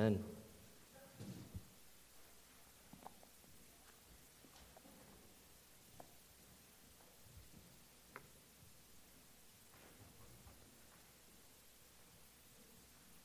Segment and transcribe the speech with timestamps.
[0.00, 0.18] Amen.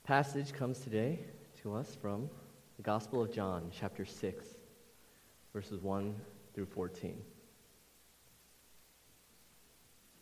[0.04, 1.20] Passage comes today
[1.62, 2.30] to us from
[2.76, 4.46] the Gospel of John, chapter 6,
[5.54, 6.14] verses 1
[6.54, 7.12] through 14.
[7.12, 7.18] You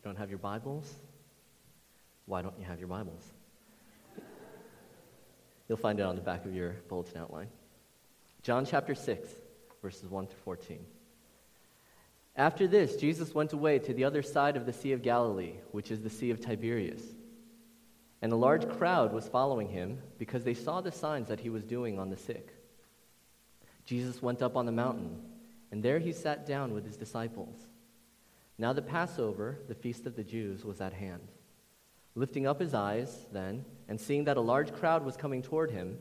[0.04, 0.94] don't have your Bibles?
[2.28, 3.34] Why don't you have your Bibles?
[5.68, 7.48] You'll find it on the back of your bulletin outline.
[8.42, 9.30] John chapter 6,
[9.82, 10.80] verses 1 through 14.
[12.36, 15.92] After this, Jesus went away to the other side of the Sea of Galilee, which
[15.92, 17.04] is the Sea of Tiberias.
[18.22, 21.64] And a large crowd was following him because they saw the signs that he was
[21.64, 22.50] doing on the sick.
[23.86, 25.22] Jesus went up on the mountain,
[25.72, 27.56] and there he sat down with his disciples.
[28.58, 31.28] Now the Passover, the feast of the Jews, was at hand.
[32.16, 35.98] Lifting up his eyes, then, and seeing that a large crowd was coming toward him,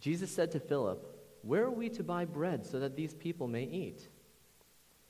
[0.00, 1.04] Jesus said to Philip,
[1.42, 4.08] Where are we to buy bread so that these people may eat?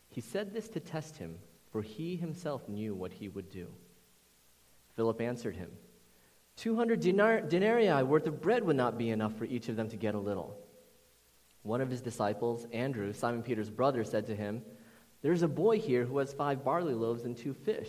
[0.08, 1.38] He said this to test him,
[1.70, 3.68] for he himself knew what he would do.
[4.94, 5.70] Philip answered him,
[6.56, 9.96] 200 dinar- denarii worth of bread would not be enough for each of them to
[9.96, 10.56] get a little.
[11.62, 14.62] One of his disciples, Andrew, Simon Peter's brother, said to him,
[15.22, 17.88] There's a boy here who has five barley loaves and two fish.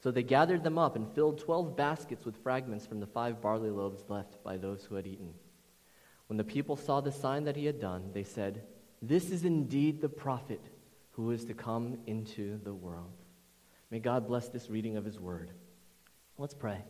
[0.00, 3.70] So they gathered them up and filled twelve baskets with fragments from the five barley
[3.70, 5.34] loaves left by those who had eaten.
[6.28, 8.62] When the people saw the sign that he had done, they said,
[9.02, 10.60] This is indeed the prophet
[11.12, 13.12] who is to come into the world.
[13.90, 15.50] May God bless this reading of his word.
[16.36, 16.84] Let's pray.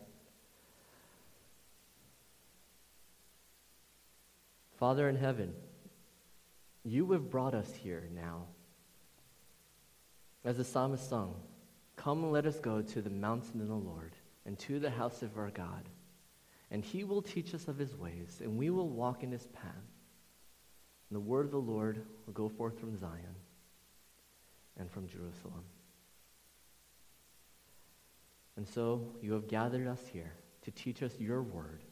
[4.78, 5.54] Father in heaven,
[6.84, 8.44] you have brought us here now.
[10.44, 11.34] As the psalmist sung,
[12.08, 15.36] Come let us go to the mountain of the Lord and to the house of
[15.36, 15.90] our God.
[16.70, 19.92] And he will teach us of his ways, and we will walk in his path.
[21.10, 23.36] And the word of the Lord will go forth from Zion
[24.78, 25.64] and from Jerusalem.
[28.56, 30.32] And so you have gathered us here
[30.62, 31.82] to teach us your word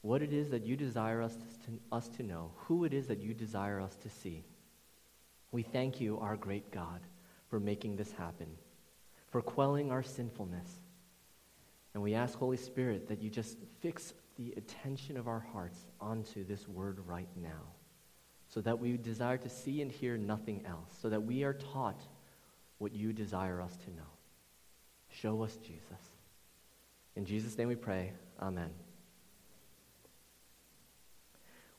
[0.00, 1.36] what it is that you desire us
[1.66, 4.46] to, us to know, who it is that you desire us to see.
[5.52, 7.02] We thank you, our great God,
[7.48, 8.48] for making this happen,
[9.30, 10.70] for quelling our sinfulness.
[11.94, 16.44] And we ask, Holy Spirit, that you just fix the attention of our hearts onto
[16.44, 17.62] this word right now,
[18.48, 22.02] so that we desire to see and hear nothing else, so that we are taught
[22.78, 24.10] what you desire us to know.
[25.08, 25.82] Show us Jesus.
[27.14, 28.12] In Jesus' name we pray.
[28.40, 28.85] Amen.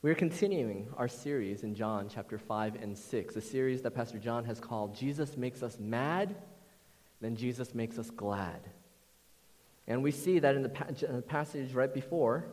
[0.04, 4.46] We're continuing our series in John chapter 5 and 6, a series that Pastor John
[4.46, 6.36] has called Jesus Makes Us Mad,
[7.20, 8.60] then Jesus Makes Us Glad.
[9.88, 12.46] And we see that in the, pa- in the uh, passage right before,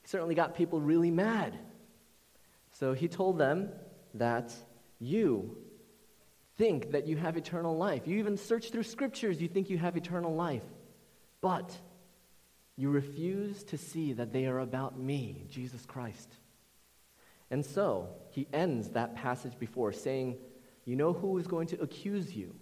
[0.00, 1.58] he certainly got people really mad.
[2.72, 3.68] So he told them
[4.14, 4.54] that
[4.98, 5.58] you
[6.56, 8.06] think that you have eternal life.
[8.06, 10.64] You even search through scriptures, you think you have eternal life.
[11.42, 11.78] But
[12.78, 16.38] you refuse to see that they are about me, Jesus Christ.
[17.54, 20.38] And so he ends that passage before saying,
[20.84, 22.52] You know who is going to accuse you?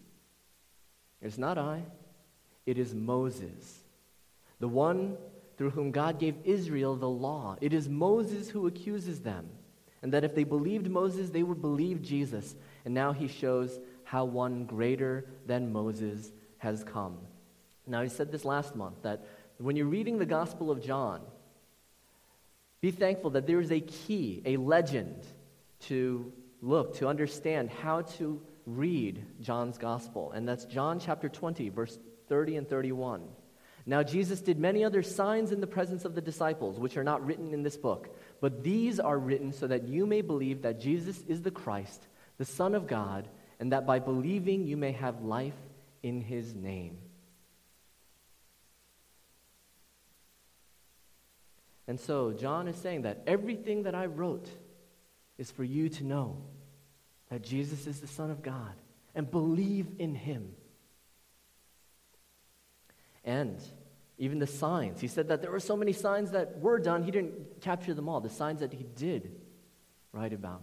[1.23, 1.85] It's not I,
[2.67, 3.85] it is Moses,
[4.61, 5.17] the one
[5.57, 7.57] through whom God gave Israel the law.
[7.63, 9.49] It is Moses who accuses them.
[10.03, 12.55] And that if they believed Moses, they would believe Jesus.
[12.85, 17.17] And now he shows how one greater than Moses has come.
[17.87, 19.25] Now, he said this last month that
[19.57, 21.23] when you're reading the Gospel of John,
[22.83, 25.25] be thankful that there is a key, a legend
[25.87, 30.33] to look, to understand how to read John's gospel.
[30.33, 31.99] And that's John chapter 20, verse
[32.29, 33.23] 30 and 31.
[33.87, 37.25] Now, Jesus did many other signs in the presence of the disciples, which are not
[37.25, 38.17] written in this book.
[38.41, 42.07] But these are written so that you may believe that Jesus is the Christ,
[42.39, 43.29] the Son of God,
[43.61, 45.57] and that by believing you may have life
[46.03, 46.99] in his name.
[51.89, 54.49] And so John is saying that everything that I wrote
[55.39, 56.37] is for you to know
[57.31, 58.73] that Jesus is the Son of God
[59.15, 60.55] and believe in him.
[63.25, 63.61] And
[64.19, 65.01] even the signs.
[65.01, 68.09] He said that there were so many signs that were done, he didn't capture them
[68.09, 68.21] all.
[68.21, 69.41] The signs that he did
[70.13, 70.63] write about,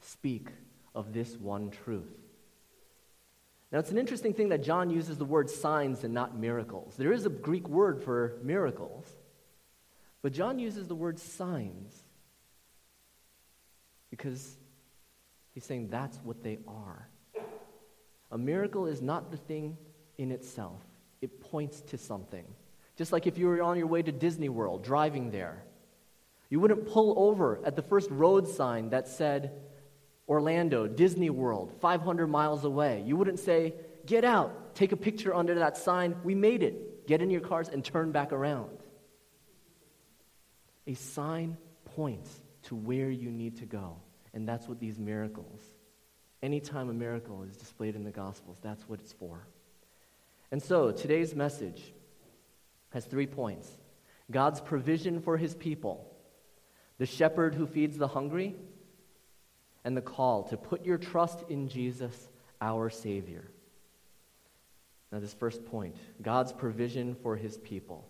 [0.00, 0.48] speak
[0.94, 2.10] of this one truth.
[3.70, 6.94] Now, it's an interesting thing that John uses the word signs and not miracles.
[6.96, 9.06] There is a Greek word for miracles,
[10.22, 12.02] but John uses the word signs
[14.10, 14.56] because
[15.54, 17.08] he's saying that's what they are.
[18.30, 19.76] A miracle is not the thing
[20.18, 20.82] in itself,
[21.20, 22.44] it points to something.
[22.96, 25.62] Just like if you were on your way to Disney World, driving there,
[26.50, 29.52] you wouldn't pull over at the first road sign that said
[30.28, 33.02] Orlando, Disney World, 500 miles away.
[33.06, 33.74] You wouldn't say,
[34.04, 37.06] Get out, take a picture under that sign, we made it.
[37.06, 38.70] Get in your cars and turn back around.
[40.88, 43.96] A sign points to where you need to go.
[44.34, 45.60] And that's what these miracles,
[46.42, 49.46] anytime a miracle is displayed in the Gospels, that's what it's for.
[50.50, 51.92] And so today's message
[52.90, 53.70] has three points
[54.30, 56.10] God's provision for his people,
[56.98, 58.56] the shepherd who feeds the hungry,
[59.84, 62.28] and the call to put your trust in Jesus,
[62.60, 63.50] our Savior.
[65.10, 68.08] Now, this first point God's provision for his people.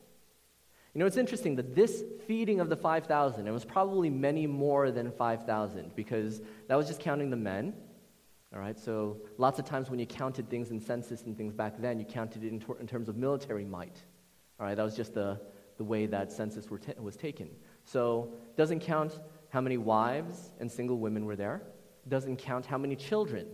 [0.98, 4.90] You know, it's interesting that this feeding of the 5,000, it was probably many more
[4.90, 7.72] than 5,000 because that was just counting the men.
[8.52, 11.80] All right, so lots of times when you counted things in census and things back
[11.80, 14.02] then, you counted it in, ter- in terms of military might.
[14.58, 15.40] All right, that was just the,
[15.76, 17.48] the way that census was taken.
[17.84, 21.62] So it doesn't count how many wives and single women were there.
[22.08, 23.46] Doesn't count how many children.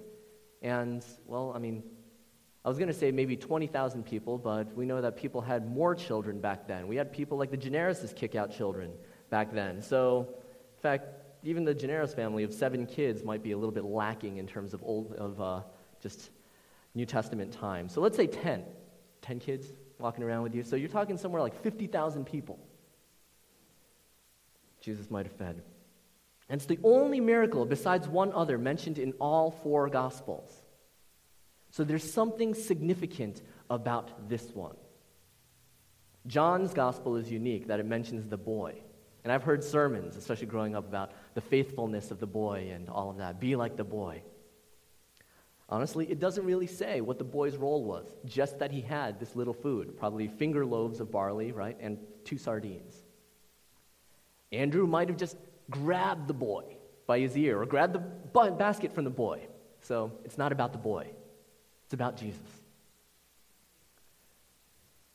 [0.63, 1.83] And, well, I mean,
[2.65, 5.95] I was going to say maybe 20,000 people, but we know that people had more
[5.95, 6.89] children back then.
[6.89, 8.93] We had people like the Generoses kick out children
[9.29, 9.83] back then.
[9.83, 10.29] So,
[10.77, 11.09] in fact,
[11.43, 14.73] even the Generous family of seven kids might be a little bit lacking in terms
[14.73, 15.61] of old of uh,
[16.01, 16.31] just
[16.95, 17.89] New Testament time.
[17.89, 18.65] So let's say 10,
[19.21, 19.67] 10 kids
[19.99, 20.63] walking around with you.
[20.63, 22.59] So you're talking somewhere like 50,000 people.
[24.81, 25.63] Jesus might have fed.
[26.49, 30.64] And it's the only miracle besides one other mentioned in all four Gospels.
[31.75, 34.77] So there's something significant about this one.
[36.29, 38.77] John's Gospel is unique that it mentions the boy.
[39.25, 43.11] And I've heard sermons, especially growing up, about the faithfulness of the boy and all
[43.11, 43.41] of that.
[43.41, 44.23] Be like the boy.
[45.69, 49.35] Honestly, it doesn't really say what the boy's role was, just that he had this
[49.35, 53.03] little food, probably finger loaves of barley, right, and two sardines.
[54.53, 55.37] Andrew might have just
[55.71, 56.77] grabbed the boy
[57.09, 59.49] by his ear or grabbed the basket from the boy.
[59.81, 61.09] So it's not about the boy,
[61.85, 62.41] it's about Jesus.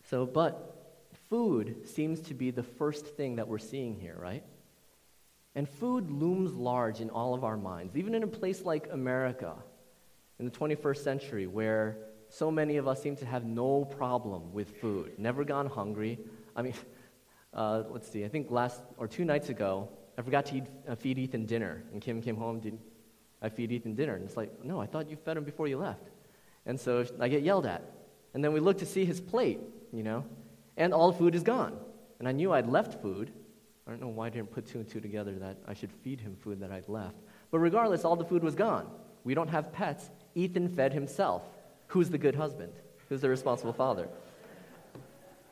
[0.10, 0.76] So, but
[1.30, 4.44] food seems to be the first thing that we're seeing here, right?
[5.56, 9.54] And food looms large in all of our minds, even in a place like America
[10.40, 11.98] in the 21st century, where
[12.30, 16.20] so many of us seem to have no problem with food, never gone hungry.
[16.56, 16.74] I mean,
[17.54, 20.96] uh, let's see, I think last or two nights ago, I forgot to eat, uh,
[20.96, 21.84] feed Ethan dinner.
[21.92, 22.78] And Kim came home, did
[23.42, 24.16] I feed Ethan dinner?
[24.16, 26.10] And it's like, no, I thought you fed him before you left.
[26.70, 27.82] And so I get yelled at.
[28.36, 29.60] And then we look to see his plate,
[29.92, 30.24] you know,
[30.78, 31.76] and all the food is gone.
[32.20, 33.32] And I knew I'd left food.
[33.88, 36.22] I don't know why I didn't put two and two together that I should feed
[36.22, 37.16] him food that I'd left.
[37.50, 38.88] But regardless, all the food was gone.
[39.24, 40.12] We don't have pets.
[40.36, 41.42] Ethan fed himself.
[41.88, 42.74] Who's the good husband?
[43.10, 44.08] Who's the responsible father?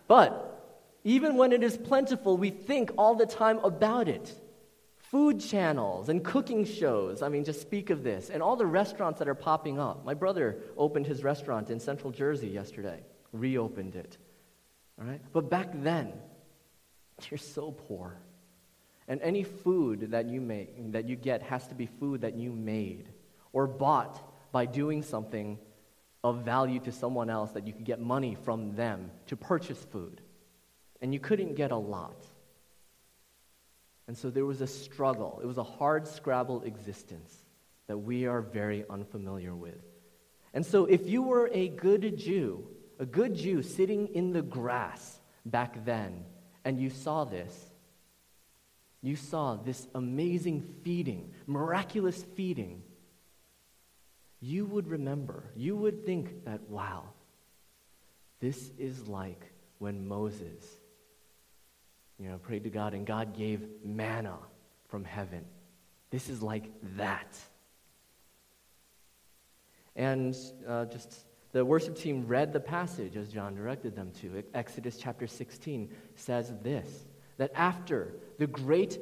[0.07, 4.39] But even when it is plentiful, we think all the time about it
[5.11, 7.21] food channels and cooking shows.
[7.21, 8.29] I mean, just speak of this.
[8.29, 10.03] And all the restaurants that are popping up.
[10.05, 14.17] My brother opened his restaurant in Central Jersey yesterday, reopened it.
[14.99, 15.21] All right?
[15.31, 16.13] But back then,
[17.29, 18.17] you're so poor.
[19.07, 22.51] And any food that you make that you get has to be food that you
[22.51, 23.07] made
[23.53, 25.57] or bought by doing something
[26.23, 30.19] of value to someone else that you could get money from them to purchase food.
[31.01, 32.25] And you couldn't get a lot.
[34.07, 35.39] And so there was a struggle.
[35.43, 37.35] It was a hard scrabble existence
[37.87, 39.81] that we are very unfamiliar with.
[40.53, 42.67] And so if you were a good Jew,
[42.99, 46.25] a good Jew sitting in the grass back then,
[46.63, 47.53] and you saw this,
[49.01, 52.83] you saw this amazing feeding, miraculous feeding,
[54.39, 57.03] you would remember, you would think that, wow,
[58.39, 60.76] this is like when Moses
[62.19, 64.37] you know, prayed to God, and God gave manna
[64.87, 65.45] from heaven.
[66.09, 67.37] This is like that.
[69.95, 70.35] And
[70.67, 74.43] uh, just the worship team read the passage as John directed them to.
[74.53, 77.05] Exodus chapter 16 says this
[77.37, 78.99] that after the great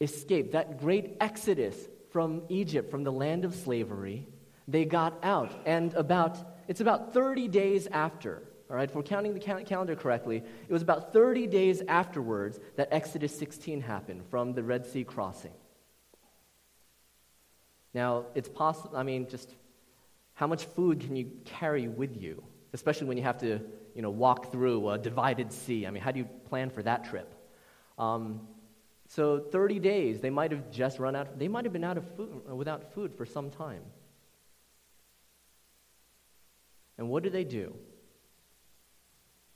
[0.00, 1.76] escape, that great exodus
[2.10, 4.26] from Egypt, from the land of slavery,
[4.66, 5.52] they got out.
[5.66, 10.42] And about, it's about 30 days after all right, if we're counting the calendar correctly,
[10.68, 15.52] it was about 30 days afterwards that Exodus 16 happened from the Red Sea crossing.
[17.94, 19.54] Now, it's possible, I mean, just
[20.34, 22.44] how much food can you carry with you,
[22.74, 23.60] especially when you have to,
[23.94, 25.86] you know, walk through a divided sea?
[25.86, 27.34] I mean, how do you plan for that trip?
[27.96, 28.46] Um,
[29.08, 32.04] so 30 days, they might have just run out, they might have been out of
[32.16, 33.82] food, without food for some time.
[36.98, 37.74] And what do they do?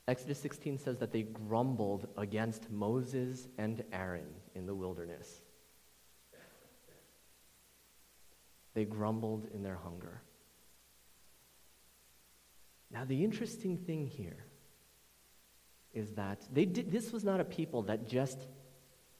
[0.07, 5.41] Exodus 16 says that they grumbled against Moses and Aaron in the wilderness.
[8.73, 10.21] They grumbled in their hunger.
[12.91, 14.45] Now, the interesting thing here
[15.93, 18.47] is that they did, this was not a people that just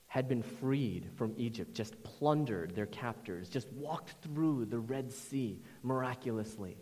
[0.07, 5.59] had been freed from Egypt, just plundered their captors, just walked through the Red Sea
[5.81, 6.77] miraculously.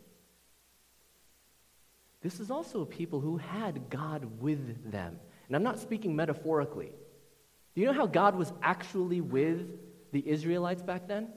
[2.21, 5.19] This is also a people who had God with them.
[5.47, 6.91] And I'm not speaking metaphorically.
[7.73, 9.67] Do you know how God was actually with
[10.11, 11.29] the Israelites back then?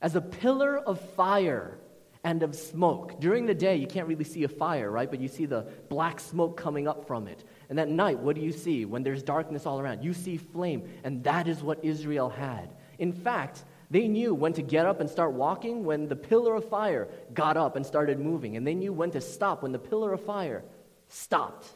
[0.00, 1.78] As a pillar of fire
[2.24, 3.20] and of smoke.
[3.20, 5.10] During the day, you can't really see a fire, right?
[5.10, 7.44] But you see the black smoke coming up from it.
[7.68, 10.04] And at night, what do you see when there's darkness all around?
[10.04, 10.88] You see flame.
[11.02, 12.74] And that is what Israel had.
[12.98, 16.66] In fact, they knew when to get up and start walking when the pillar of
[16.66, 18.56] fire got up and started moving.
[18.56, 20.64] And they knew when to stop when the pillar of fire
[21.08, 21.66] stopped.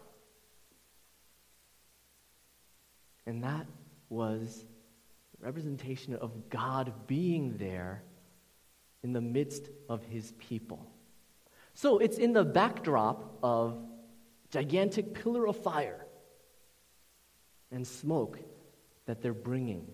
[3.26, 3.66] And that
[4.08, 4.64] was
[5.40, 8.02] representation of God being there
[9.02, 10.90] in the midst of his people.
[11.74, 13.76] So it's in the backdrop of
[14.48, 16.06] gigantic pillar of fire
[17.70, 18.38] and smoke
[19.04, 19.86] that they're bringing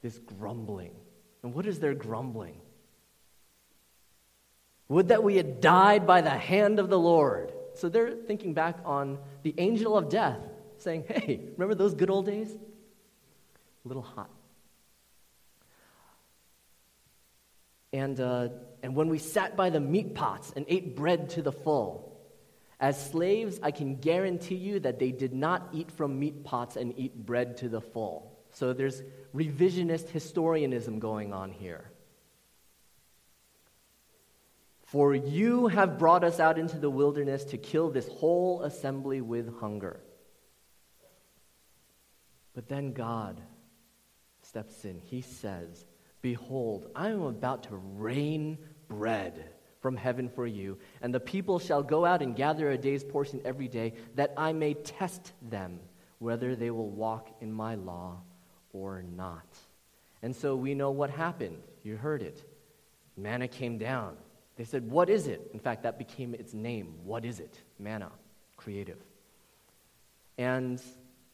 [0.00, 0.94] this grumbling
[1.46, 2.56] and what is their grumbling?
[4.88, 7.52] Would that we had died by the hand of the Lord.
[7.74, 10.40] So they're thinking back on the angel of death,
[10.78, 12.50] saying, Hey, remember those good old days?
[12.50, 12.58] A
[13.86, 14.28] little hot.
[17.92, 18.48] And, uh,
[18.82, 22.20] and when we sat by the meat pots and ate bread to the full,
[22.80, 26.92] as slaves, I can guarantee you that they did not eat from meat pots and
[26.98, 28.35] eat bread to the full.
[28.56, 29.02] So there's
[29.34, 31.90] revisionist historianism going on here.
[34.86, 39.60] For you have brought us out into the wilderness to kill this whole assembly with
[39.60, 40.00] hunger.
[42.54, 43.42] But then God
[44.40, 45.00] steps in.
[45.00, 45.84] He says,
[46.22, 48.56] Behold, I am about to rain
[48.88, 53.04] bread from heaven for you, and the people shall go out and gather a day's
[53.04, 55.78] portion every day, that I may test them
[56.20, 58.22] whether they will walk in my law
[58.76, 59.46] or not.
[60.22, 61.62] And so we know what happened.
[61.82, 62.42] You heard it.
[63.16, 64.16] Manna came down.
[64.56, 65.50] They said, What is it?
[65.52, 66.94] In fact, that became its name.
[67.04, 67.60] What is it?
[67.78, 68.10] Manna,
[68.56, 68.98] creative.
[70.38, 70.80] And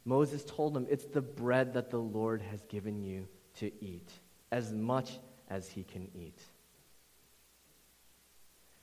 [0.04, 4.10] Moses told them, It's the bread that the Lord has given you to eat,
[4.50, 5.18] as much
[5.48, 6.40] as he can eat.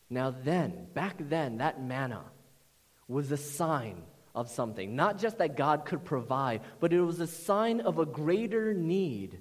[0.10, 2.24] Now, then, back then, that manna
[3.08, 4.02] was a sign
[4.36, 4.96] of something.
[4.96, 9.40] Not just that God could provide, but it was a sign of a greater need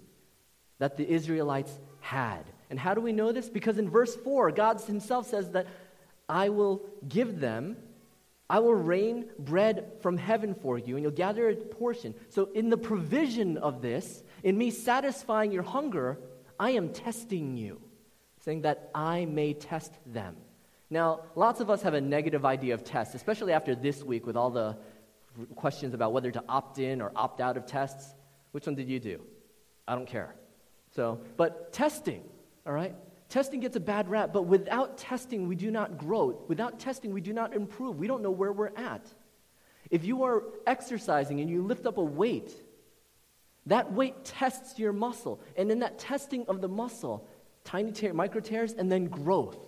[0.78, 2.44] that the Israelites had.
[2.70, 3.48] And how do we know this?
[3.48, 5.66] Because in verse 4, God Himself says that
[6.28, 7.76] I will give them,
[8.50, 12.14] I will rain bread from heaven for you, and you'll gather a portion.
[12.28, 16.18] So, in the provision of this, in me satisfying your hunger,
[16.58, 17.80] I am testing you,
[18.40, 20.36] saying that I may test them.
[20.90, 24.36] Now, lots of us have a negative idea of tests, especially after this week with
[24.36, 24.76] all the
[25.54, 28.14] questions about whether to opt in or opt out of tests.
[28.52, 29.20] Which one did you do?
[29.86, 30.34] I don't care.
[30.94, 32.22] So, but testing,
[32.66, 32.94] all right?
[33.28, 36.42] Testing gets a bad rap, but without testing, we do not grow.
[36.48, 37.98] Without testing, we do not improve.
[37.98, 39.06] We don't know where we're at.
[39.90, 42.50] If you are exercising and you lift up a weight,
[43.66, 45.40] that weight tests your muscle.
[45.56, 47.28] And in that testing of the muscle,
[47.64, 49.58] tiny tear, micro tears, and then growth.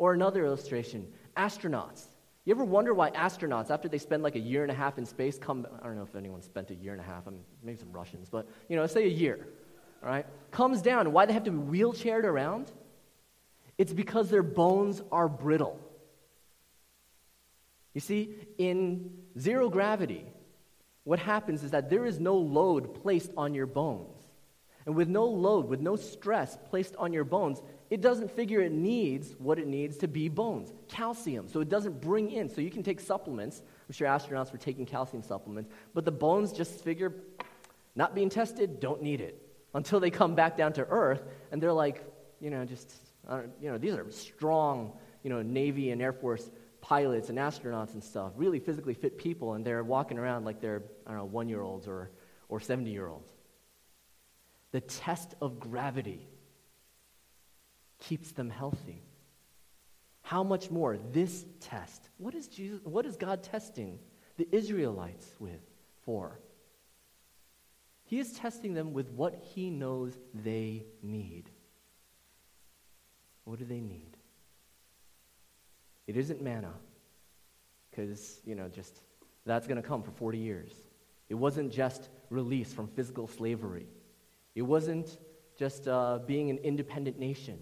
[0.00, 2.04] Or another illustration astronauts.
[2.46, 5.04] You ever wonder why astronauts, after they spend like a year and a half in
[5.04, 7.42] space, come, I don't know if anyone spent a year and a half, I mean,
[7.62, 9.46] maybe some Russians, but, you know, say a year,
[10.02, 12.72] all right, comes down, why they have to be wheelchaired around?
[13.76, 15.78] It's because their bones are brittle.
[17.92, 20.24] You see, in zero gravity,
[21.04, 24.16] what happens is that there is no load placed on your bones.
[24.86, 28.70] And with no load, with no stress placed on your bones, it doesn't figure it
[28.70, 31.48] needs what it needs to be bones calcium.
[31.48, 32.48] So it doesn't bring in.
[32.48, 33.62] So you can take supplements.
[33.88, 35.70] I'm sure astronauts were taking calcium supplements.
[35.92, 37.14] But the bones just figure,
[37.96, 39.46] not being tested, don't need it.
[39.74, 42.04] Until they come back down to Earth and they're like,
[42.40, 42.92] you know, just,
[43.28, 44.92] uh, you know, these are strong,
[45.22, 49.54] you know, Navy and Air Force pilots and astronauts and stuff, really physically fit people,
[49.54, 52.10] and they're walking around like they're, I don't know, one year olds or,
[52.48, 53.28] or 70 year olds.
[54.72, 56.26] The test of gravity
[58.00, 59.02] keeps them healthy.
[60.22, 62.08] How much more this test?
[62.18, 63.98] What is, Jesus, what is God testing
[64.36, 65.60] the Israelites with
[66.04, 66.38] for?
[68.04, 71.50] He is testing them with what he knows they need.
[73.44, 74.16] What do they need?
[76.06, 76.72] It isn't manna,
[77.90, 79.00] because, you know, just
[79.46, 80.72] that's going to come for 40 years.
[81.28, 83.86] It wasn't just release from physical slavery,
[84.54, 85.18] it wasn't
[85.56, 87.58] just uh, being an independent nation.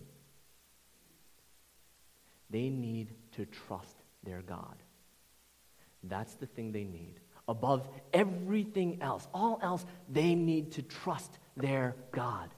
[2.50, 4.76] They need to trust their God.
[6.02, 7.20] That's the thing they need.
[7.46, 12.50] Above everything else, all else, they need to trust their God.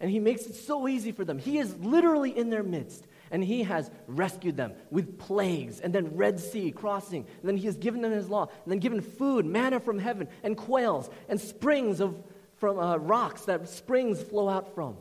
[0.00, 1.38] And He makes it so easy for them.
[1.38, 6.14] He is literally in their midst and he has rescued them with plagues, and then
[6.16, 9.46] Red Sea crossing, and then he has given them his law, and then given food,
[9.46, 12.22] manna from heaven, and quails, and springs of
[12.56, 14.96] from uh, rocks that springs flow out from.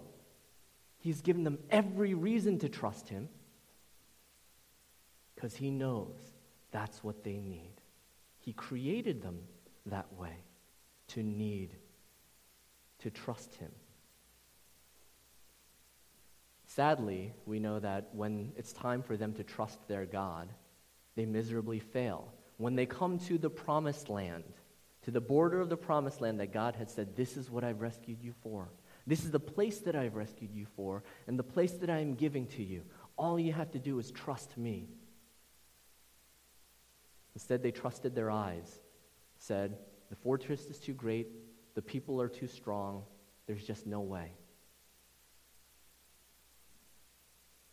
[0.98, 3.28] He's given them every reason to trust him
[5.42, 6.20] because he knows
[6.70, 7.74] that's what they need.
[8.38, 9.40] He created them
[9.88, 10.36] that way
[11.10, 11.72] to need,
[13.00, 13.72] to trust him.
[16.68, 20.48] Sadly, we know that when it's time for them to trust their God,
[21.16, 22.32] they miserably fail.
[22.58, 24.44] When they come to the promised land,
[25.02, 27.82] to the border of the promised land that God had said, This is what I've
[27.82, 28.70] rescued you for.
[29.08, 32.14] This is the place that I've rescued you for, and the place that I am
[32.14, 32.84] giving to you.
[33.18, 34.88] All you have to do is trust me.
[37.36, 38.82] Instead, they trusted their eyes,
[39.38, 39.78] said,
[40.10, 41.28] The fortress is too great,
[41.76, 43.04] the people are too strong,
[43.48, 44.32] there's just no way.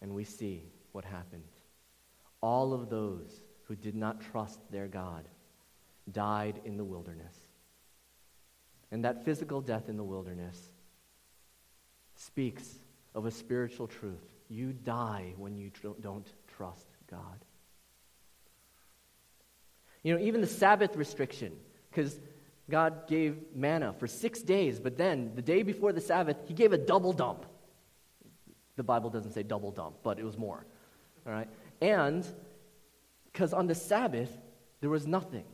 [0.01, 0.63] And we see
[0.93, 1.43] what happened.
[2.41, 5.29] All of those who did not trust their God
[6.13, 7.35] died in the wilderness.
[8.91, 10.71] And that physical death in the wilderness
[12.15, 12.79] speaks
[13.15, 14.35] of a spiritual truth.
[14.49, 17.45] You die when you don't trust God.
[20.09, 21.53] You know, even the Sabbath restriction,
[21.91, 22.19] because
[22.71, 26.73] God gave manna for six days, but then the day before the Sabbath, He gave
[26.73, 27.45] a double dump.
[28.77, 30.65] The Bible doesn't say double dump, but it was more.
[31.27, 31.47] All right?
[31.83, 32.27] And
[33.31, 34.31] because on the Sabbath,
[34.81, 35.45] there was nothing.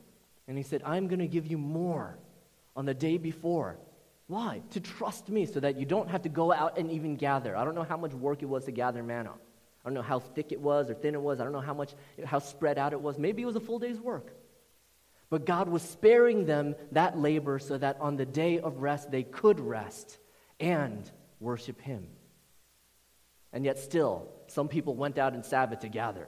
[0.46, 2.16] And he said, I'm going to give you more
[2.76, 3.76] on the day before.
[4.28, 4.62] Why?
[4.70, 7.56] To trust me so that you don't have to go out and even gather.
[7.56, 9.32] I don't know how much work it was to gather manna.
[9.84, 11.40] I don't know how thick it was or thin it was.
[11.40, 13.18] I don't know how much, how spread out it was.
[13.18, 14.30] Maybe it was a full day's work.
[15.30, 19.22] But God was sparing them that labor so that on the day of rest they
[19.22, 20.18] could rest
[20.60, 21.10] and
[21.40, 22.06] worship Him.
[23.52, 26.26] And yet, still, some people went out in Sabbath to gather.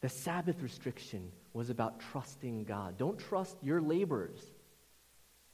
[0.00, 2.96] The Sabbath restriction was about trusting God.
[2.96, 4.40] Don't trust your labors,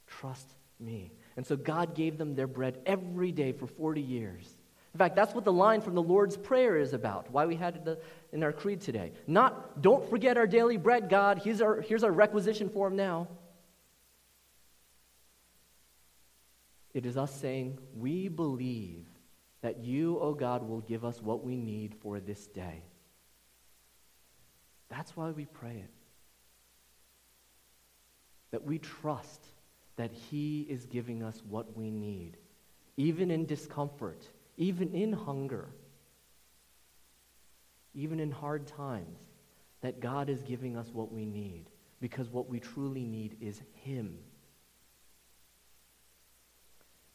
[0.07, 0.47] trust
[0.79, 1.11] me.
[1.35, 4.56] And so God gave them their bread every day for 40 years.
[4.97, 7.75] In fact, that's what the line from the Lord's Prayer is about, why we had
[7.85, 9.11] it in our creed today.
[9.27, 11.37] Not, don't forget our daily bread, God.
[11.43, 13.27] Here's our, here's our requisition for him now.
[16.95, 19.05] It is us saying, We believe
[19.61, 22.81] that you, O oh God, will give us what we need for this day.
[24.89, 25.91] That's why we pray it.
[28.49, 29.45] That we trust
[29.97, 32.37] that He is giving us what we need,
[32.95, 35.69] even in discomfort, even in hunger,
[37.93, 39.19] even in hard times,
[39.81, 41.69] that God is giving us what we need,
[42.01, 44.17] because what we truly need is Him.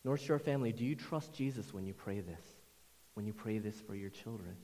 [0.04, 2.44] North Shore family, do you trust Jesus when you pray this?
[3.14, 4.56] When you pray this for your children?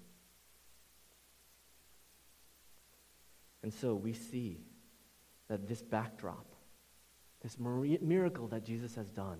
[3.62, 4.60] And so we see
[5.48, 6.46] that this backdrop,
[7.42, 9.38] this miracle that Jesus has done,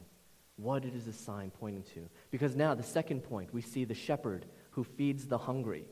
[0.59, 2.09] what it is a sign pointing to.
[2.31, 5.85] Because now, the second point, we see the shepherd who feeds the hungry.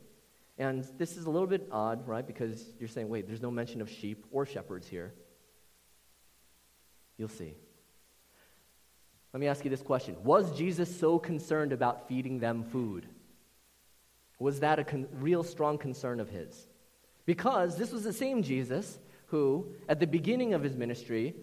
[0.59, 2.27] And this is a little bit odd, right?
[2.27, 5.15] Because you're saying, wait, there's no mention of sheep or shepherds here.
[7.17, 7.55] You'll see.
[9.33, 13.07] Let me ask you this question Was Jesus so concerned about feeding them food?
[14.39, 16.67] Was that a con- real strong concern of his?
[17.25, 21.35] Because this was the same Jesus who, at the beginning of his ministry,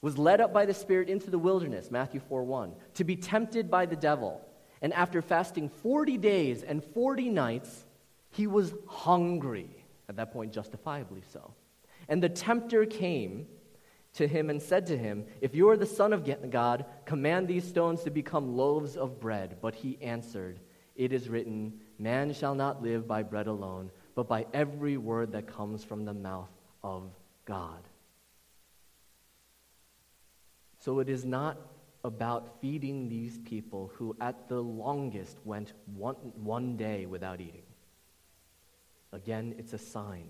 [0.00, 3.70] was led up by the Spirit into the wilderness, Matthew 4 1, to be tempted
[3.70, 4.40] by the devil.
[4.80, 7.84] And after fasting 40 days and 40 nights,
[8.30, 9.70] he was hungry.
[10.08, 11.52] At that point, justifiably so.
[12.08, 13.46] And the tempter came
[14.14, 17.66] to him and said to him, If you are the Son of God, command these
[17.66, 19.56] stones to become loaves of bread.
[19.60, 20.60] But he answered,
[20.96, 25.46] It is written, Man shall not live by bread alone, but by every word that
[25.46, 26.50] comes from the mouth
[26.82, 27.10] of
[27.44, 27.82] God.
[30.78, 31.58] So it is not
[32.04, 37.64] about feeding these people who, at the longest, went one, one day without eating.
[39.12, 40.28] Again, it's a sign.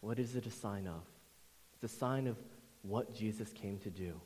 [0.00, 1.02] What is it a sign of?
[1.74, 2.36] It's a sign of
[2.82, 4.20] what Jesus came to do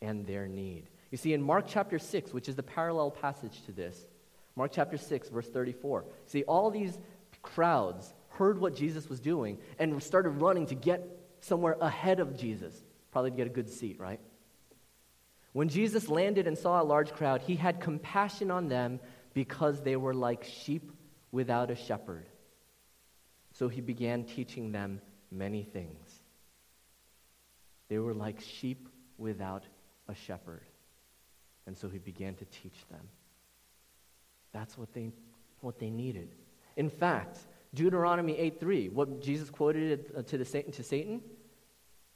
[0.00, 0.84] and their need.
[1.10, 4.06] You see, in Mark chapter 6, which is the parallel passage to this,
[4.56, 6.98] Mark chapter 6, verse 34, see, all these
[7.42, 12.74] crowds heard what Jesus was doing and started running to get somewhere ahead of Jesus,
[13.10, 14.20] probably to get a good seat, right?
[15.52, 19.00] When Jesus landed and saw a large crowd, he had compassion on them
[19.34, 20.90] because they were like sheep
[21.30, 22.26] without a shepherd.
[23.52, 25.00] So he began teaching them
[25.30, 26.22] many things.
[27.88, 29.64] They were like sheep without
[30.08, 30.62] a shepherd.
[31.66, 33.06] And so he began to teach them.
[34.52, 35.12] That's what they,
[35.60, 36.30] what they needed.
[36.76, 37.38] In fact,
[37.74, 41.22] Deuteronomy 8.3, what Jesus quoted uh, to, the, to Satan,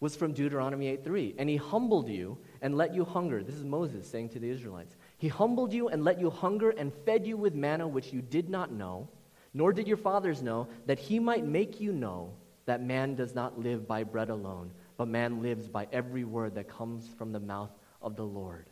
[0.01, 1.35] was from Deuteronomy 8.3.
[1.39, 3.43] And he humbled you and let you hunger.
[3.43, 4.97] This is Moses saying to the Israelites.
[5.17, 8.51] He humbled you and let you hunger and fed you with manna which you did
[8.51, 9.09] not know,
[9.55, 12.35] nor did your fathers know, that he might make you know
[12.67, 16.69] that man does not live by bread alone, but man lives by every word that
[16.69, 17.71] comes from the mouth
[18.03, 18.67] of the Lord.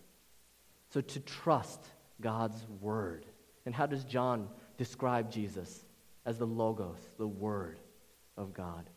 [0.91, 1.81] So to trust
[2.21, 3.25] God's word.
[3.65, 5.84] And how does John describe Jesus?
[6.27, 7.79] As the Logos, the Word
[8.37, 8.89] of God.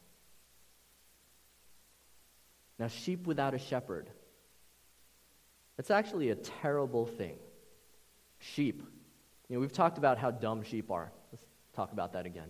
[2.79, 4.09] Now, sheep without a shepherd.
[5.75, 7.37] That's actually a terrible thing.
[8.39, 8.83] Sheep.
[9.49, 11.11] You know, we've talked about how dumb sheep are.
[11.31, 12.49] Let's talk about that again.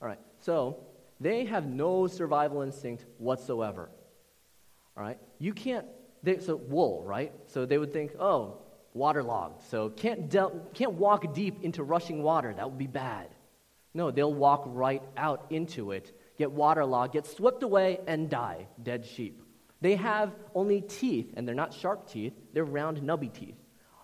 [0.00, 0.18] All right.
[0.40, 0.78] So,
[1.20, 3.90] they have no survival instinct whatsoever.
[4.96, 5.18] All right?
[5.38, 5.86] You can't,
[6.22, 7.32] they, so wool, right?
[7.46, 8.58] So they would think, oh,
[8.94, 9.62] waterlogged.
[9.68, 12.54] So can't, del- can't walk deep into rushing water.
[12.54, 13.28] That would be bad.
[13.92, 19.04] No, they'll walk right out into it, get waterlogged, get swept away, and die, dead
[19.04, 19.42] sheep.
[19.80, 23.56] They have only teeth, and they're not sharp teeth, they're round, nubby teeth.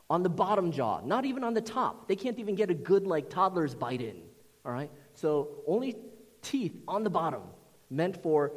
[0.08, 2.08] On the bottom jaw, not even on the top.
[2.08, 4.22] They can't even get a good, like, toddler's bite in.
[4.64, 4.90] All right?
[5.14, 5.96] So only
[6.42, 7.42] teeth on the bottom,
[7.90, 8.52] meant for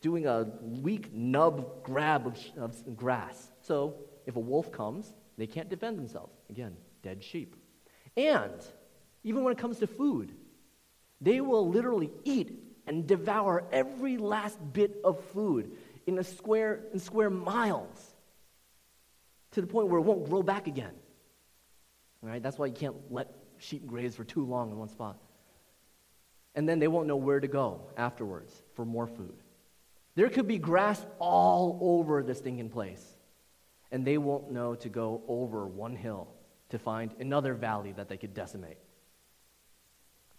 [0.00, 3.50] doing a weak nub grab of, of grass.
[3.60, 6.32] So if a wolf comes, they can't defend themselves.
[6.50, 7.56] Again, dead sheep.
[8.16, 8.64] And
[9.24, 10.32] even when it comes to food,
[11.20, 12.52] they will literally eat
[12.86, 15.72] and devour every last bit of food
[16.06, 18.14] in a square in square miles
[19.52, 20.94] to the point where it won't grow back again.
[22.22, 22.42] All right?
[22.42, 25.18] That's why you can't let sheep graze for too long in one spot.
[26.54, 29.34] And then they won't know where to go afterwards for more food.
[30.14, 33.04] There could be grass all over the stinking place,
[33.90, 36.28] and they won't know to go over one hill
[36.70, 38.78] to find another valley that they could decimate.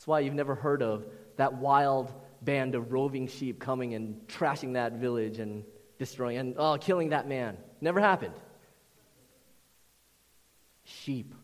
[0.07, 4.93] Why you've never heard of that wild band of roving sheep coming and trashing that
[4.93, 5.65] village and
[5.99, 7.57] destroying and oh, killing that man.
[7.81, 8.33] Never happened.
[10.85, 11.35] Sheep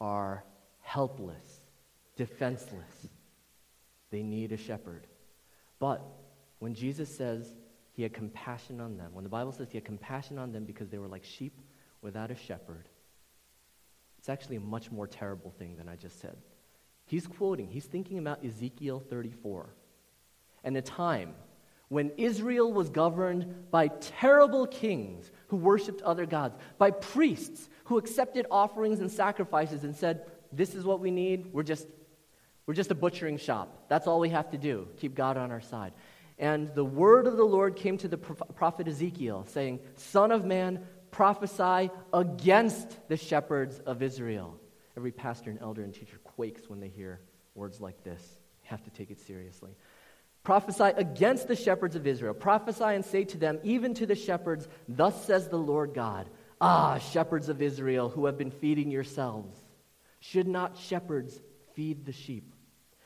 [0.00, 0.42] are
[0.80, 1.60] helpless,
[2.16, 3.06] defenseless.
[4.10, 5.06] They need a shepherd.
[5.78, 6.02] But
[6.58, 7.48] when Jesus says
[7.92, 10.88] he had compassion on them, when the Bible says he had compassion on them because
[10.88, 11.60] they were like sheep
[12.02, 12.88] without a shepherd,
[14.18, 16.36] it's actually a much more terrible thing than I just said.
[17.10, 19.74] He's quoting, he's thinking about Ezekiel 34
[20.62, 21.34] and a time
[21.88, 28.46] when Israel was governed by terrible kings who worshiped other gods, by priests who accepted
[28.48, 31.52] offerings and sacrifices and said, This is what we need.
[31.52, 31.88] We're just,
[32.64, 33.86] we're just a butchering shop.
[33.88, 34.86] That's all we have to do.
[34.98, 35.94] Keep God on our side.
[36.38, 40.86] And the word of the Lord came to the prophet Ezekiel, saying, Son of man,
[41.10, 44.59] prophesy against the shepherds of Israel.
[45.00, 47.20] Every pastor and elder and teacher quakes when they hear
[47.54, 48.20] words like this.
[48.62, 49.70] You have to take it seriously.
[50.44, 52.34] Prophesy against the shepherds of Israel.
[52.34, 56.28] Prophesy and say to them, even to the shepherds, Thus says the Lord God
[56.60, 59.58] Ah, shepherds of Israel who have been feeding yourselves.
[60.18, 61.40] Should not shepherds
[61.72, 62.52] feed the sheep?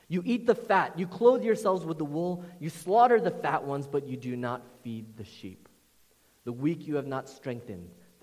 [0.08, 3.86] You eat the fat, you clothe yourselves with the wool, you slaughter the fat ones,
[3.86, 5.68] but you do not feed the sheep.
[6.44, 7.88] The weak you have not strengthened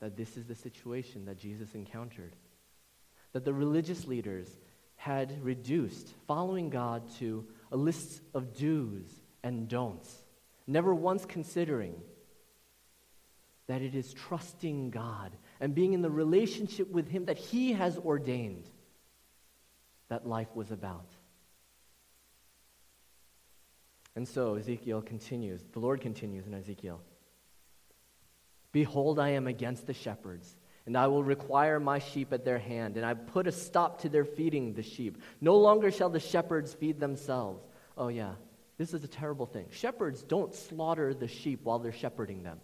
[0.00, 2.34] that this is the situation that Jesus encountered.
[3.32, 4.48] That the religious leaders
[4.96, 9.08] had reduced following God to a list of do's
[9.42, 10.12] and don'ts,
[10.66, 11.94] never once considering
[13.68, 17.96] that it is trusting God and being in the relationship with Him that He has
[17.98, 18.68] ordained
[20.08, 21.06] that life was about.
[24.16, 27.00] And so Ezekiel continues, the Lord continues in Ezekiel
[28.72, 30.54] Behold, I am against the shepherds,
[30.86, 34.08] and I will require my sheep at their hand, and I put a stop to
[34.08, 35.22] their feeding the sheep.
[35.40, 37.66] No longer shall the shepherds feed themselves.
[37.96, 38.34] Oh, yeah,
[38.76, 39.66] this is a terrible thing.
[39.70, 42.60] Shepherds don't slaughter the sheep while they're shepherding them.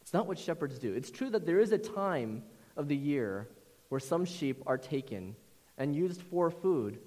[0.00, 0.92] It's not what shepherds do.
[0.92, 2.42] It's true that there is a time
[2.76, 3.48] of the year
[3.88, 5.34] where some sheep are taken
[5.78, 6.98] and used for food,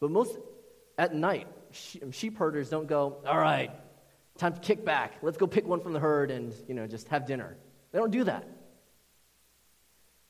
[0.00, 0.36] but most
[0.98, 3.70] at night, sheep herders don't go, all right,
[4.38, 5.14] time to kick back.
[5.22, 7.56] Let's go pick one from the herd and, you know, just have dinner.
[7.92, 8.46] They don't do that.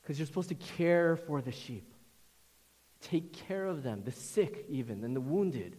[0.03, 1.93] Because you're supposed to care for the sheep.
[3.01, 5.77] Take care of them, the sick even, and the wounded.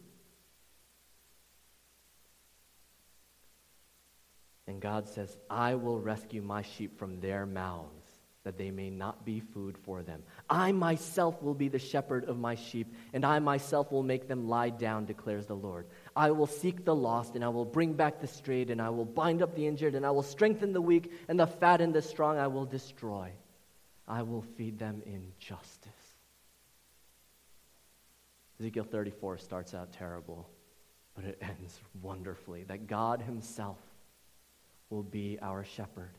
[4.68, 8.08] And God says, I will rescue my sheep from their mouths
[8.48, 10.24] that they may not be food for them.
[10.50, 14.48] I myself will be the shepherd of my sheep, and I myself will make them
[14.48, 15.88] lie down, declares the Lord.
[16.18, 19.06] I will seek the lost, and I will bring back the strayed, and I will
[19.06, 22.02] bind up the injured, and I will strengthen the weak, and the fat and the
[22.02, 23.32] strong I will destroy.
[24.08, 25.92] I will feed them in justice.
[28.60, 30.50] Ezekiel 34 starts out terrible,
[31.14, 33.78] but it ends wonderfully that God Himself
[34.90, 36.18] will be our shepherd.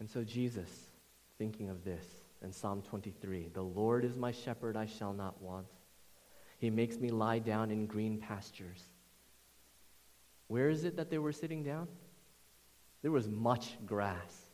[0.00, 0.70] And so, Jesus,
[1.38, 2.04] thinking of this
[2.42, 5.66] in Psalm 23 The Lord is my shepherd, I shall not want.
[6.58, 8.82] He makes me lie down in green pastures.
[10.48, 11.88] Where is it that they were sitting down?
[13.02, 14.48] There was much grass.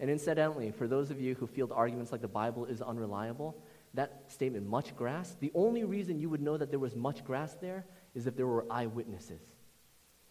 [0.00, 3.56] And incidentally, for those of you who field arguments like the Bible is unreliable,
[3.94, 7.54] that statement, much grass, the only reason you would know that there was much grass
[7.54, 9.40] there is if there were eyewitnesses.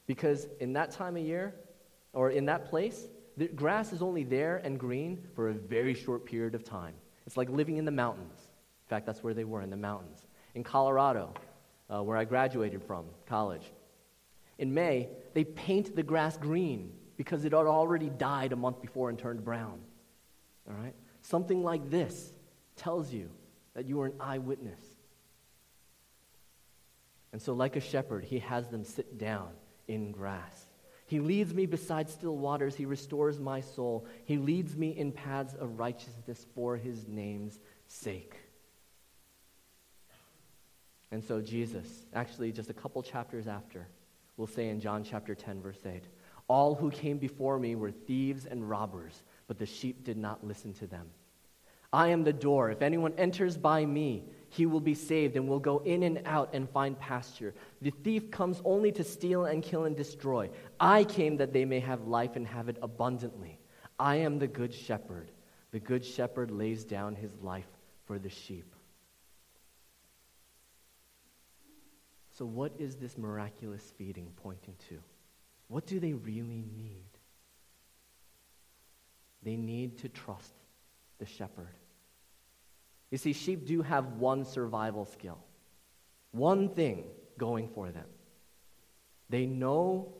[0.05, 1.55] Because in that time of year,
[2.13, 6.25] or in that place, the grass is only there and green for a very short
[6.25, 6.95] period of time.
[7.25, 8.39] It's like living in the mountains.
[8.39, 10.25] In fact, that's where they were, in the mountains.
[10.55, 11.33] In Colorado,
[11.89, 13.71] uh, where I graduated from college,
[14.57, 19.09] in May, they paint the grass green because it had already died a month before
[19.09, 19.79] and turned brown.
[20.67, 20.93] All right?
[21.21, 22.33] Something like this
[22.75, 23.29] tells you
[23.73, 24.81] that you are an eyewitness.
[27.33, 29.49] And so, like a shepherd, he has them sit down
[29.87, 30.66] in grass.
[31.07, 32.75] He leads me beside still waters.
[32.75, 34.05] He restores my soul.
[34.25, 38.35] He leads me in paths of righteousness for his name's sake.
[41.09, 43.87] And so, Jesus, actually, just a couple chapters after,
[44.35, 46.03] will say in John chapter 10, verse 8
[46.49, 50.73] All who came before me were thieves and robbers, but the sheep did not listen
[50.73, 51.07] to them.
[51.93, 52.69] I am the door.
[52.69, 56.49] If anyone enters by me, he will be saved and will go in and out
[56.53, 57.53] and find pasture.
[57.81, 60.49] The thief comes only to steal and kill and destroy.
[60.79, 63.59] I came that they may have life and have it abundantly.
[63.99, 65.31] I am the good shepherd.
[65.71, 67.67] The good shepherd lays down his life
[68.05, 68.73] for the sheep.
[72.37, 74.99] So, what is this miraculous feeding pointing to?
[75.67, 77.03] What do they really need?
[79.43, 80.53] They need to trust
[81.17, 81.73] the shepherd.
[83.11, 85.39] You see, sheep do have one survival skill,
[86.31, 87.05] one thing
[87.37, 88.05] going for them.
[89.29, 90.13] They know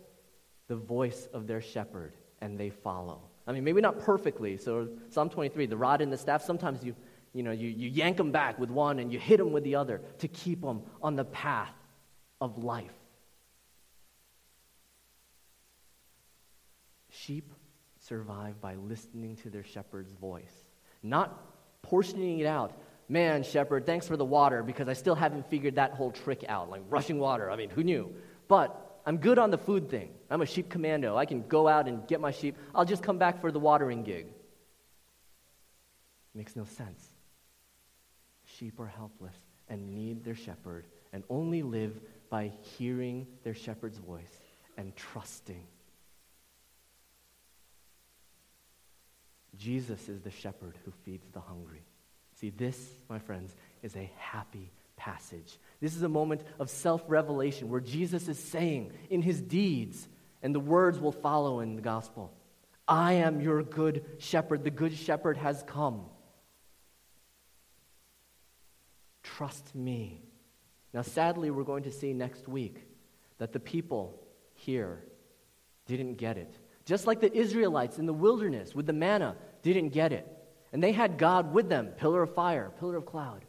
[0.68, 3.22] the voice of their shepherd and they follow.
[3.46, 4.58] I mean, maybe not perfectly.
[4.58, 6.96] So, Psalm 23, the rod and the staff, sometimes you,
[7.34, 9.76] you, know, you, you yank them back with one and you hit them with the
[9.76, 11.74] other to keep them on the path
[12.42, 12.92] of life.
[17.10, 17.54] Sheep
[18.00, 20.66] survive by listening to their shepherd's voice,
[21.02, 21.57] not
[21.88, 22.74] portioning it out.
[23.10, 26.70] Man, shepherd, thanks for the water because I still haven't figured that whole trick out,
[26.70, 27.50] like rushing water.
[27.50, 28.14] I mean, who knew?
[28.48, 30.10] But I'm good on the food thing.
[30.30, 31.16] I'm a sheep commando.
[31.16, 32.58] I can go out and get my sheep.
[32.76, 34.28] I'll just come back for the watering gig.
[36.36, 37.08] Makes no sense.
[38.58, 39.36] Sheep are helpless
[39.70, 44.42] and need their shepherd and only live by hearing their shepherd's voice
[44.78, 45.66] and trusting.
[49.58, 51.84] Jesus is the shepherd who feeds the hungry.
[52.36, 52.78] See, this,
[53.10, 55.58] my friends, is a happy passage.
[55.82, 60.08] This is a moment of self revelation where Jesus is saying in his deeds,
[60.44, 62.32] and the words will follow in the gospel
[62.88, 64.64] I am your good shepherd.
[64.64, 66.06] The good shepherd has come.
[69.24, 70.22] Trust me.
[70.94, 72.78] Now, sadly, we're going to see next week
[73.40, 74.20] that the people
[74.54, 75.04] here
[75.86, 76.58] didn't get it.
[76.88, 80.26] Just like the Israelites in the wilderness with the manna didn't get it.
[80.72, 83.44] And they had God with them pillar of fire, pillar of cloud.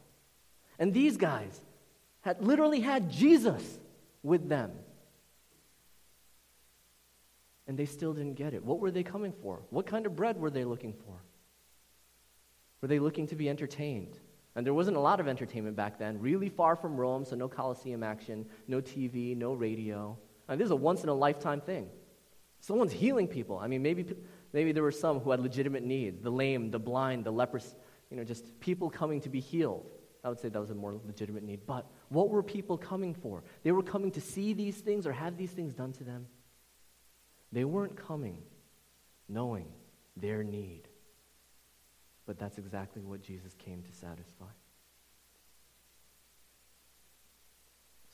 [0.77, 1.61] And these guys
[2.23, 3.79] had literally had Jesus
[4.25, 4.73] with them.
[7.69, 8.65] And they still didn't get it.
[8.65, 9.61] What were they coming for?
[9.71, 11.15] What kind of bread were they looking for?
[12.81, 14.19] Were they looking to be entertained?
[14.57, 17.47] And there wasn't a lot of entertainment back then, really far from Rome, so no
[17.47, 20.19] Colosseum action, no TV, no radio.
[20.49, 21.89] And this is a once in a lifetime thing.
[22.61, 23.59] Someone's healing people.
[23.59, 24.05] I mean, maybe,
[24.53, 27.75] maybe there were some who had legitimate needs the lame, the blind, the lepers,
[28.11, 29.91] you know, just people coming to be healed.
[30.25, 31.61] I would say that was a more legitimate need.
[31.67, 33.45] But what were people coming for?
[33.63, 36.27] They were coming to see these things or have these things done to them.
[37.53, 38.43] They weren't coming
[39.29, 39.69] knowing
[40.17, 40.83] their need.
[42.27, 44.47] But that's exactly what Jesus came to satisfy.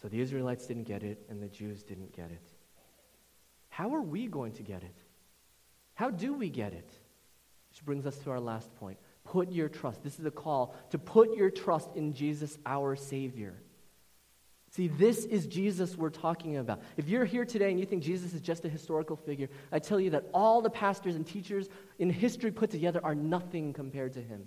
[0.01, 2.43] So the Israelites didn't get it, and the Jews didn't get it.
[3.75, 4.97] How are we going to get it?
[5.95, 6.89] How do we get it?
[7.71, 8.99] Which brings us to our last point.
[9.25, 10.05] Put your trust.
[10.05, 13.53] This is a call to put your trust in Jesus, our Savior.
[14.71, 16.83] See, this is Jesus we're talking about.
[16.97, 19.99] If you're here today and you think Jesus is just a historical figure, I tell
[19.99, 24.23] you that all the pastors and teachers in history put together are nothing compared to
[24.23, 24.47] him.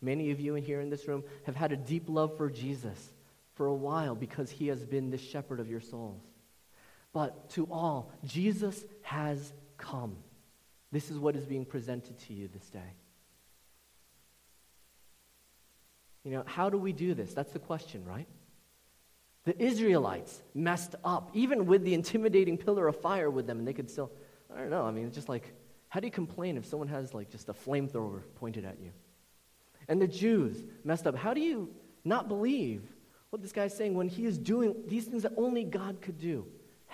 [0.00, 3.12] Many of you in here in this room have had a deep love for Jesus
[3.54, 6.22] for a while because he has been the shepherd of your souls.
[7.14, 10.16] But to all, Jesus has come.
[10.92, 12.92] This is what is being presented to you this day.
[16.24, 17.32] You know, how do we do this?
[17.32, 18.26] That's the question, right?
[19.44, 23.74] The Israelites messed up, even with the intimidating pillar of fire with them, and they
[23.74, 24.10] could still,
[24.54, 25.52] I don't know, I mean, it's just like,
[25.88, 28.90] how do you complain if someone has like just a flamethrower pointed at you?
[29.86, 31.14] And the Jews messed up.
[31.14, 31.68] How do you
[32.04, 32.82] not believe
[33.30, 36.46] what this guy's saying when he is doing these things that only God could do?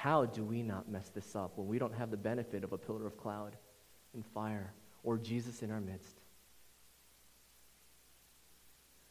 [0.02, 2.78] How do we not mess this up when we don't have the benefit of a
[2.78, 3.54] pillar of cloud
[4.14, 6.22] and fire or Jesus in our midst?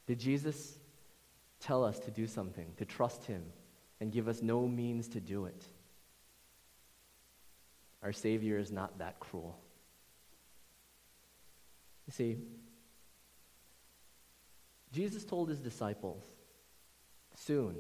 [0.08, 0.80] Did Jesus
[1.60, 3.44] tell us to do something, to trust Him,
[4.02, 5.64] and give us no means to do it?
[8.02, 9.60] Our Savior is not that cruel.
[12.08, 12.38] You see,
[14.92, 16.24] Jesus told his disciples,
[17.36, 17.76] Soon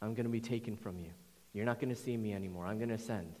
[0.00, 1.10] I'm going to be taken from you.
[1.52, 2.66] You're not going to see me anymore.
[2.66, 3.34] I'm going to ascend.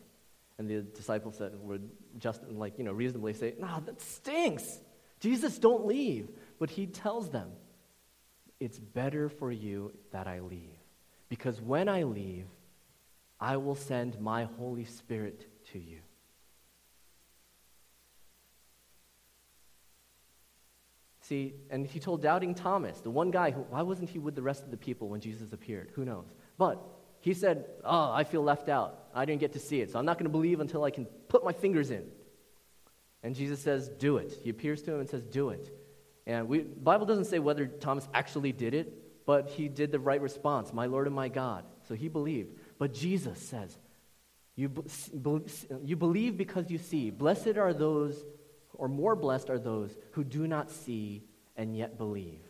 [0.58, 4.78] And the disciples said, would just like, you know, reasonably say, No, that stinks.
[5.20, 6.28] Jesus, don't leave.
[6.58, 7.50] But he tells them,
[8.60, 10.76] It's better for you that I leave.
[11.28, 12.46] Because when I leave,
[13.40, 16.00] I will send my Holy Spirit to you.
[21.22, 24.42] See, and he told doubting Thomas, the one guy who, why wasn't he with the
[24.42, 25.90] rest of the people when Jesus appeared?
[25.94, 26.26] Who knows?
[26.58, 26.84] But
[27.22, 28.98] he said, Oh, I feel left out.
[29.14, 31.06] I didn't get to see it, so I'm not going to believe until I can
[31.28, 32.04] put my fingers in.
[33.22, 34.36] And Jesus says, Do it.
[34.42, 35.72] He appears to him and says, Do it.
[36.26, 40.00] And we, the Bible doesn't say whether Thomas actually did it, but he did the
[40.00, 41.64] right response, My Lord and my God.
[41.86, 42.56] So he believed.
[42.78, 43.78] But Jesus says,
[44.56, 44.84] You,
[45.84, 47.10] you believe because you see.
[47.10, 48.24] Blessed are those,
[48.74, 51.22] or more blessed are those who do not see
[51.56, 52.40] and yet believe.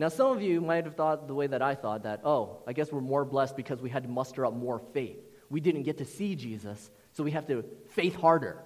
[0.00, 2.72] Now, some of you might have thought the way that I thought that, oh, I
[2.72, 5.18] guess we're more blessed because we had to muster up more faith.
[5.50, 8.56] We didn't get to see Jesus, so we have to faith harder.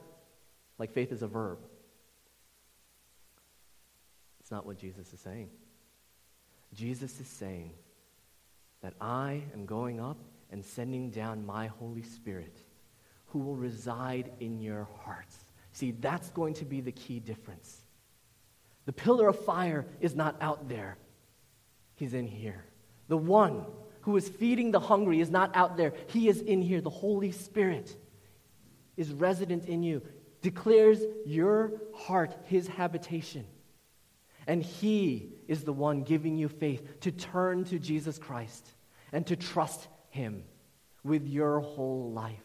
[0.78, 1.58] Like faith is a verb.
[4.38, 5.50] It's not what Jesus is saying.
[6.72, 7.72] Jesus is saying
[8.82, 10.18] that I am going up
[10.52, 12.62] and sending down my Holy Spirit
[13.26, 15.36] who will reside in your hearts.
[15.72, 17.80] See, that's going to be the key difference.
[18.86, 20.96] The pillar of fire is not out there.
[21.96, 22.64] He's in here.
[23.08, 23.64] The one
[24.02, 25.94] who is feeding the hungry is not out there.
[26.08, 26.80] He is in here.
[26.80, 27.96] The Holy Spirit
[28.96, 30.02] is resident in you,
[30.42, 33.46] declares your heart his habitation.
[34.46, 38.68] And he is the one giving you faith to turn to Jesus Christ
[39.12, 40.44] and to trust him
[41.02, 42.44] with your whole life.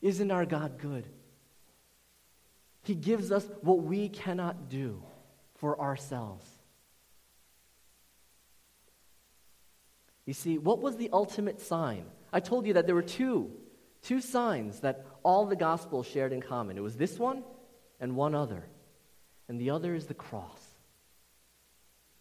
[0.00, 1.06] Isn't our God good?
[2.82, 5.02] He gives us what we cannot do
[5.56, 6.44] for ourselves.
[10.28, 12.04] You see, what was the ultimate sign?
[12.34, 13.50] I told you that there were two,
[14.02, 16.76] two signs that all the Gospels shared in common.
[16.76, 17.42] It was this one
[17.98, 18.66] and one other.
[19.48, 20.62] And the other is the cross.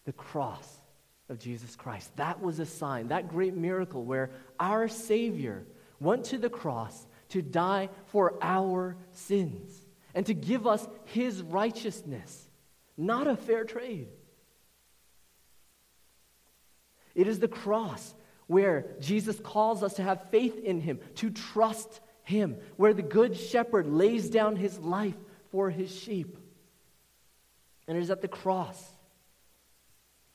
[0.06, 0.80] The cross
[1.28, 2.16] of Jesus Christ.
[2.16, 5.66] That was a sign, that great miracle where our Savior
[6.00, 9.86] went to the cross to die for our sins
[10.16, 12.48] and to give us his righteousness,
[12.96, 14.08] not a fair trade.
[17.18, 18.14] It is the cross
[18.46, 23.36] where Jesus calls us to have faith in him, to trust him, where the good
[23.36, 25.18] shepherd lays down his life
[25.52, 26.38] for his sheep.
[27.88, 28.82] And it is at the cross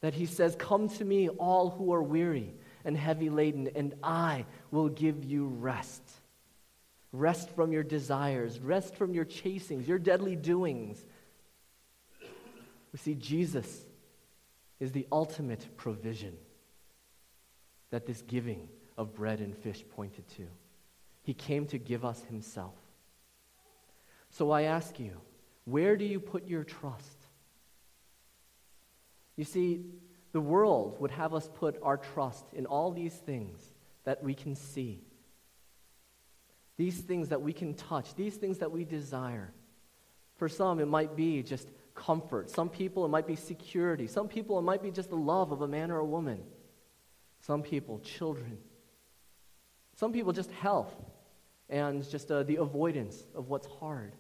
[0.00, 2.52] that he says, Come to me, all who are weary
[2.84, 6.02] and heavy laden, and I will give you rest.
[7.12, 8.58] Rest from your desires.
[8.58, 11.00] Rest from your chasings, your deadly doings.
[12.92, 13.86] We see Jesus
[14.80, 16.36] is the ultimate provision
[17.92, 18.68] that this giving
[18.98, 20.48] of bread and fish pointed to.
[21.22, 22.74] He came to give us himself.
[24.30, 25.20] So I ask you,
[25.66, 27.18] where do you put your trust?
[29.36, 29.84] You see,
[30.32, 33.60] the world would have us put our trust in all these things
[34.04, 35.04] that we can see,
[36.78, 39.52] these things that we can touch, these things that we desire.
[40.36, 42.50] For some, it might be just comfort.
[42.50, 44.06] Some people, it might be security.
[44.06, 46.40] Some people, it might be just the love of a man or a woman.
[47.42, 48.58] Some people, children.
[49.96, 50.94] Some people, just health
[51.68, 54.14] and just uh, the avoidance of what's hard.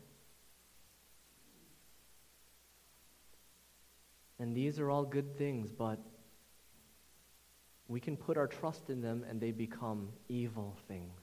[4.38, 6.00] And these are all good things, but
[7.86, 11.20] we can put our trust in them and they become evil things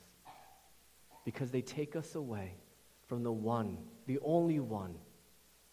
[1.26, 2.54] because they take us away
[3.08, 4.96] from the one, the only one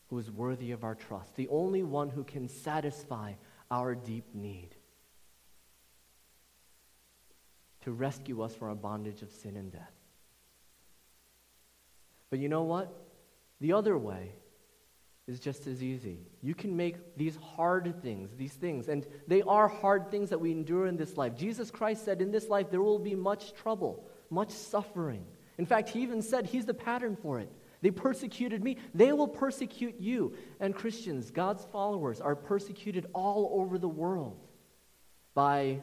[0.08, 3.32] who is worthy of our trust, the only one who can satisfy
[3.70, 4.75] our deep need
[7.86, 9.92] to rescue us from our bondage of sin and death.
[12.30, 12.92] But you know what?
[13.60, 14.32] The other way
[15.28, 16.18] is just as easy.
[16.42, 20.50] You can make these hard things, these things, and they are hard things that we
[20.50, 21.36] endure in this life.
[21.36, 25.24] Jesus Christ said, In this life there will be much trouble, much suffering.
[25.56, 27.52] In fact, he even said he's the pattern for it.
[27.82, 30.34] They persecuted me, they will persecute you.
[30.58, 34.40] And Christians, God's followers, are persecuted all over the world
[35.34, 35.82] by,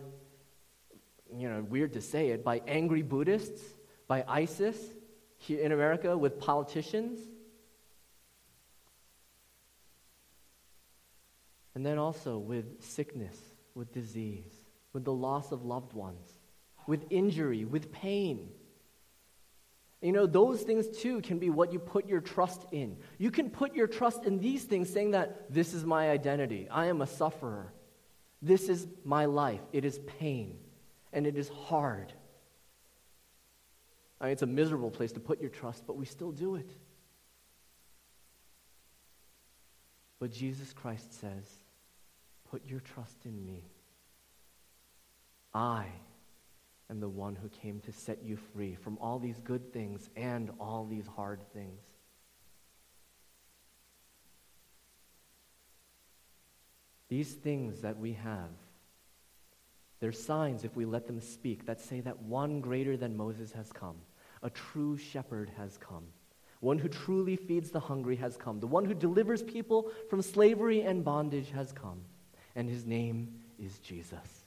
[1.38, 3.62] you know, weird to say it, by angry Buddhists,
[4.08, 4.78] by ISIS
[5.38, 7.20] here in America with politicians
[11.76, 13.38] And then also with sickness,
[13.74, 14.54] with disease,
[14.94, 16.28] with the loss of loved ones,
[16.86, 18.50] with injury, with pain.
[20.02, 22.98] You know, those things too can be what you put your trust in.
[23.18, 26.68] You can put your trust in these things, saying that this is my identity.
[26.70, 27.74] I am a sufferer.
[28.42, 29.62] This is my life.
[29.72, 30.58] It is pain,
[31.14, 32.12] and it is hard.
[34.20, 36.70] I mean, it's a miserable place to put your trust, but we still do it.
[40.20, 41.46] But Jesus Christ says,
[42.50, 43.66] Put your trust in me.
[45.54, 45.86] I
[46.90, 50.52] am the one who came to set you free from all these good things and
[50.60, 51.82] all these hard things.
[57.10, 58.50] These things that we have,
[60.04, 63.72] they're signs, if we let them speak, that say that one greater than Moses has
[63.72, 63.96] come.
[64.42, 66.04] A true shepherd has come.
[66.60, 68.60] One who truly feeds the hungry has come.
[68.60, 72.02] The one who delivers people from slavery and bondage has come
[72.54, 74.44] and his name is Jesus.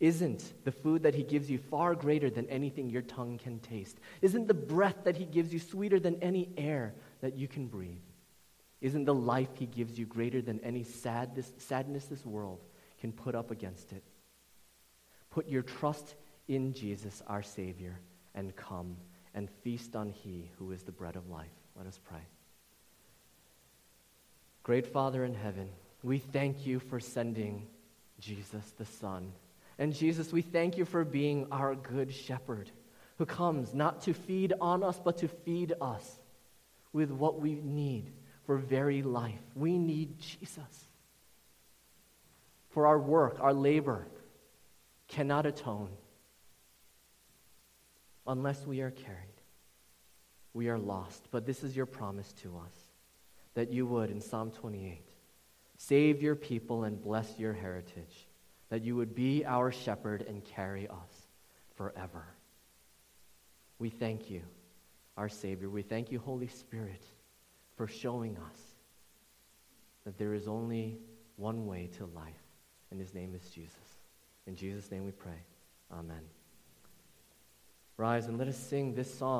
[0.00, 3.98] Isn't the food that he gives you far greater than anything your tongue can taste?
[4.20, 8.02] Isn't the breath that he gives you sweeter than any air that you can breathe?
[8.82, 12.60] Isn't the life he gives you greater than any sadness, sadness this world
[13.00, 14.02] can put up against it?
[15.34, 16.14] Put your trust
[16.46, 17.98] in Jesus, our Savior,
[18.36, 18.96] and come
[19.34, 21.50] and feast on he who is the bread of life.
[21.76, 22.20] Let us pray.
[24.62, 25.70] Great Father in heaven,
[26.04, 27.66] we thank you for sending
[28.20, 29.32] Jesus the Son.
[29.76, 32.70] And Jesus, we thank you for being our good shepherd
[33.18, 36.20] who comes not to feed on us, but to feed us
[36.92, 38.12] with what we need
[38.46, 39.42] for very life.
[39.56, 40.86] We need Jesus.
[42.70, 44.06] For our work, our labor
[45.14, 45.90] cannot atone
[48.26, 49.18] unless we are carried.
[50.52, 51.28] We are lost.
[51.30, 52.76] But this is your promise to us
[53.54, 55.04] that you would, in Psalm 28,
[55.76, 58.26] Save your people and bless your heritage,
[58.70, 61.28] that you would be our shepherd and carry us
[61.76, 62.24] forever.
[63.78, 64.42] We thank you,
[65.16, 65.68] our Savior.
[65.68, 67.02] We thank you, Holy Spirit,
[67.76, 68.58] for showing us
[70.04, 70.98] that there is only
[71.36, 72.32] one way to life,
[72.90, 73.76] and his name is Jesus.
[74.46, 75.42] In Jesus' name we pray.
[75.92, 76.20] Amen.
[77.96, 79.32] Rise and let us sing this song.